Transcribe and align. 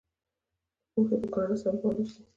د 0.83 0.87
پوهې 0.93 1.15
په 1.21 1.27
ګاڼه 1.33 1.55
سمبال 1.63 1.95
اوسئ. 1.99 2.21